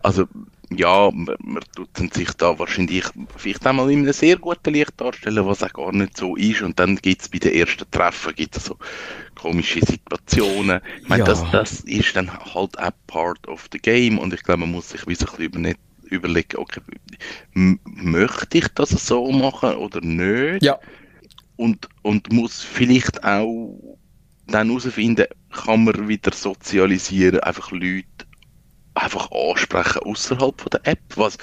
[0.02, 0.26] also
[0.70, 3.04] ja, man, man tut sich da wahrscheinlich
[3.36, 6.62] vielleicht einmal in einem sehr guten Licht darstellen, was auch gar nicht so ist.
[6.62, 8.76] Und dann gibt es bei den ersten Treffen gibt's so
[9.36, 10.80] komische Situationen.
[11.00, 11.26] Ich meine, ja.
[11.26, 14.18] das, das ist dann halt auch part of the game.
[14.18, 15.76] Und ich glaube, man muss sich wie so ein bisschen
[16.10, 16.80] überlegen, okay,
[17.54, 20.62] möchte ich das so machen oder nicht?
[20.62, 20.78] Ja.
[21.56, 23.98] Und, und muss vielleicht auch
[24.46, 28.06] dann herausfinden, kann man wieder sozialisieren, einfach Leute
[28.94, 31.38] einfach ansprechen außerhalb der App, was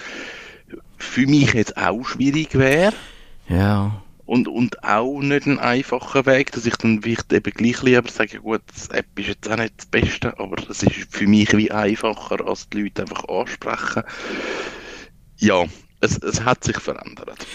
[0.97, 2.93] für mich jetzt auch schwierig wäre.
[3.47, 4.02] Ja.
[4.25, 8.39] Und, und auch nicht ein einfacher Weg, dass ich dann vielleicht eben gleich lieber sage,
[8.39, 11.71] gut, das App ist jetzt auch nicht das Beste, aber es ist für mich wie
[11.71, 14.03] einfacher, als die Leute einfach ansprechen.
[15.38, 15.65] Ja,
[15.99, 17.45] es, es hat sich verändert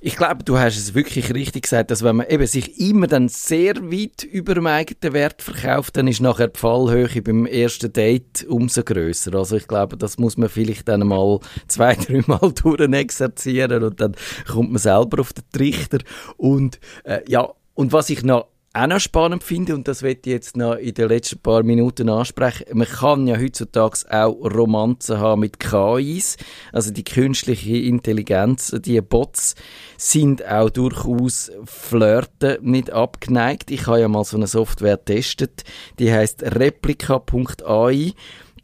[0.00, 3.28] ich glaube, du hast es wirklich richtig gesagt, dass wenn man eben sich immer dann
[3.28, 8.46] sehr weit über dem eigenen Wert verkauft, dann ist nachher die Fallhöhe beim ersten Date
[8.48, 9.34] umso größer.
[9.34, 14.14] Also ich glaube, das muss man vielleicht dann mal zwei, dreimal durchexerzieren und dann
[14.46, 15.98] kommt man selber auf den Trichter.
[16.36, 20.32] Und äh, ja, und was ich noch auch noch spannend finde, und das werde ich
[20.32, 25.40] jetzt noch in den letzten paar Minuten ansprechen, man kann ja heutzutage auch Romanzen haben
[25.40, 26.36] mit KIs,
[26.72, 29.54] also die künstliche Intelligenz, die Bots
[29.96, 33.70] sind auch durchaus Flirten nicht abgeneigt.
[33.70, 35.64] Ich habe ja mal so eine Software getestet,
[35.98, 38.12] die heißt replika.ai.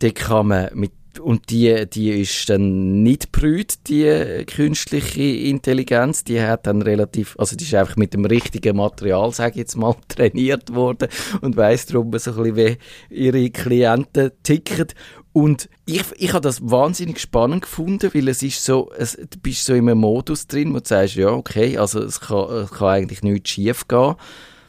[0.01, 6.24] Da kann man mit und die, die ist dann nicht brüht, die künstliche Intelligenz.
[6.24, 9.77] Die hat dann relativ, also die ist einfach mit dem richtigen Material, sage ich jetzt
[9.77, 11.09] mal, trainiert worden
[11.40, 12.77] und weiss darum so ein bisschen, wie
[13.11, 14.88] ihre Klienten ticken.
[15.33, 19.64] Und ich, ich habe das wahnsinnig spannend gefunden, weil es ist so, es, du bist
[19.64, 22.88] so in einem Modus drin, wo du sagst, ja, okay, also es kann, es kann
[22.88, 24.14] eigentlich nichts schief gehen,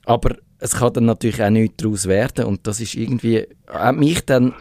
[0.05, 4.25] aber es kann dann natürlich auch nichts daraus werden und das ist irgendwie, hat mich
[4.25, 4.55] dann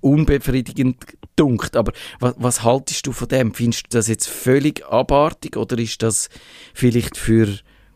[0.00, 0.96] unbefriedigend
[1.36, 1.76] dunkt.
[1.76, 3.54] Aber was, was haltest du von dem?
[3.54, 6.28] Findest du das jetzt völlig abartig oder ist das
[6.74, 7.48] vielleicht für,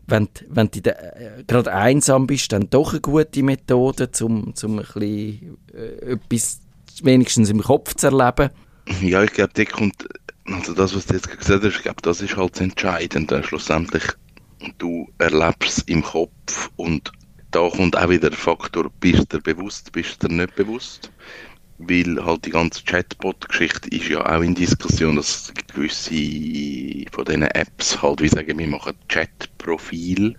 [0.07, 5.39] wenn, wenn du äh, gerade einsam bist, dann doch eine gute Methode, um zum äh,
[6.01, 6.61] etwas
[7.01, 8.49] wenigstens im Kopf zu erleben?
[9.01, 10.07] Ja, ich glaube, der kommt,
[10.45, 14.03] also das, was du jetzt gesagt hast, ich glaube, das ist halt das Entscheidende schlussendlich.
[14.77, 17.11] Du erlebst im Kopf und
[17.51, 21.11] da kommt auch wieder der Faktor, bist du dir bewusst, bist du dir nicht bewusst?
[21.87, 28.01] Weil halt die ganze Chatbot-Geschichte ist ja auch in Diskussion, dass gewisse von diesen Apps
[28.01, 30.35] halt, wie sagen wir, machen Chat-Profil,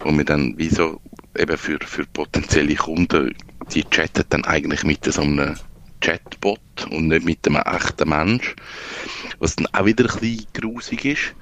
[0.00, 1.00] wo wir dann wie so
[1.36, 3.34] eben für, für potenzielle Kunden,
[3.72, 5.56] die chatten dann eigentlich mit so einem
[6.00, 8.54] Chatbot und nicht mit einem echten Mensch,
[9.38, 11.34] was dann auch wieder ein bisschen grusig ist.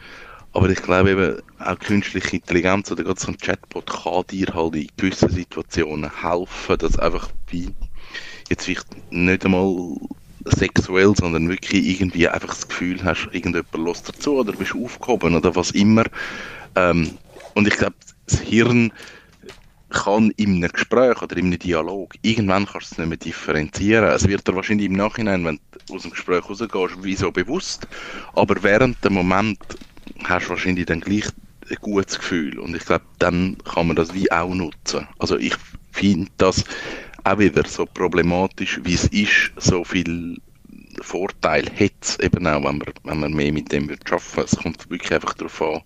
[0.52, 4.74] Aber ich glaube eben, auch künstliche Intelligenz oder gerade so ein Chatbot kann dir halt
[4.74, 7.74] in gewissen Situationen helfen, dass einfach wie
[8.50, 9.96] jetzt vielleicht nicht einmal
[10.44, 15.54] sexuell, sondern wirklich irgendwie einfach das Gefühl hast, irgendjemand lässt dazu oder bist aufgehoben oder
[15.56, 16.04] was immer.
[16.74, 17.18] Ähm,
[17.54, 18.92] und ich glaube, das Hirn
[19.90, 24.04] kann in einem Gespräch oder in einem Dialog, irgendwann kannst du es nicht mehr differenzieren.
[24.04, 27.87] Es wird dir wahrscheinlich im Nachhinein, wenn du aus dem Gespräch rausgehst, wieso bewusst,
[28.35, 29.59] aber während dem Moment
[30.24, 31.26] hast du wahrscheinlich dann gleich
[31.70, 35.09] ein gutes Gefühl und ich glaube, dann kann man das wie auch nutzen.
[35.18, 35.54] Also ich
[35.92, 36.64] finde das
[37.26, 40.38] auch wieder so problematisch, wie es ist, so viel
[41.00, 44.40] Vorteil hat es eben auch, wenn man, wenn man mehr mit dem wird arbeiten.
[44.44, 45.82] Es kommt wirklich einfach darauf an,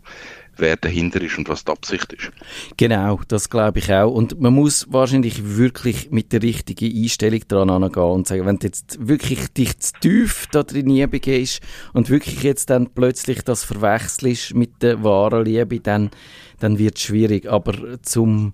[0.56, 2.30] wer dahinter ist und was die Absicht ist.
[2.76, 4.12] Genau, das glaube ich auch.
[4.12, 8.66] Und man muss wahrscheinlich wirklich mit der richtigen Einstellung dran angehen und sagen, wenn du
[8.66, 11.60] jetzt wirklich dich zu tief da drin begehst
[11.92, 16.10] und wirklich jetzt dann plötzlich das verwechselst mit der wahren Liebe, dann,
[16.58, 17.48] dann wird es schwierig.
[17.48, 18.52] Aber zum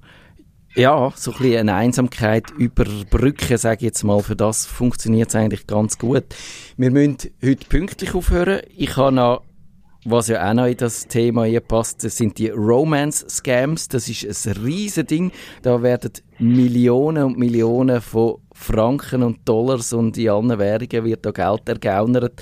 [0.76, 4.22] ja, so ein bisschen eine Einsamkeit überbrücken, sage ich jetzt mal.
[4.22, 6.24] Für das funktioniert es eigentlich ganz gut.
[6.76, 8.60] Wir müssen heute pünktlich aufhören.
[8.76, 9.42] Ich habe noch
[10.08, 13.88] was ja auch noch in das Thema hier passt, das sind die Romance-Scams.
[13.88, 15.32] Das ist ein riesen Ding.
[15.62, 21.32] Da werden Millionen und Millionen von Franken und Dollars und in allen Währungen wird da
[21.32, 22.40] Geld ergaunert.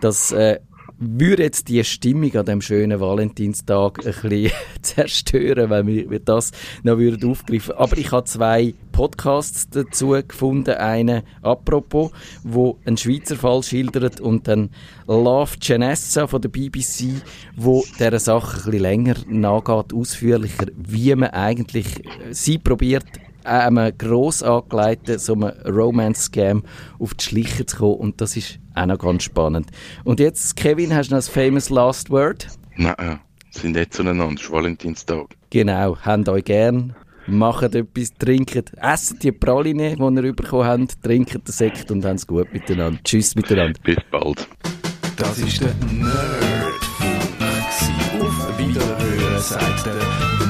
[0.00, 0.60] Das äh,
[1.00, 6.98] würde jetzt die Stimmung an dem schönen Valentinstag ein bisschen zerstören, wenn wir das noch
[6.98, 7.74] würden aufgreifen.
[7.74, 10.74] Aber ich habe zwei Podcasts dazu gefunden.
[10.74, 12.10] Einen apropos,
[12.44, 14.68] wo ein Schweizer Fall schildert und dann
[15.06, 17.22] Love Janessa von der BBC,
[17.56, 21.86] wo dieser Sache ein bisschen länger nachgeht, ausführlicher, wie man eigentlich
[22.30, 23.06] sie probiert
[23.44, 26.62] einem gross angelegten so einem Romance-Scam
[26.98, 27.94] auf die Schliche zu kommen.
[27.96, 29.68] Und das ist auch noch ganz spannend.
[30.04, 32.46] Und jetzt, Kevin, hast du noch das famous Last Word?
[32.76, 33.20] Nein, ja.
[33.50, 34.28] sind nicht zueinander.
[34.34, 35.36] Es ist Valentinstag.
[35.50, 36.94] Genau, habt euch gern.
[37.26, 42.16] Macht etwas, trinkt, essen die Praline, die ihr bekommen habt, trinkt den Sekt und habt
[42.16, 42.98] es gut miteinander.
[43.04, 43.78] Tschüss miteinander.
[43.82, 44.48] Bis bald.
[45.16, 47.10] Das ist der Nerdfunk.
[48.20, 49.94] Auf Wiederhören sagt der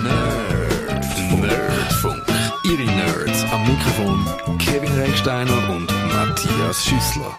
[0.03, 1.43] Nerdfunk.
[1.43, 2.23] Nerdfunk.
[2.65, 7.37] Ihre Nerds am Mikrofon Kevin Recksteiner und Matthias Schüssler.